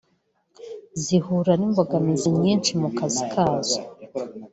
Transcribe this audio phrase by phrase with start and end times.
[1.03, 3.79] zihura n’imbogamizi nyinshi mu kazi kazo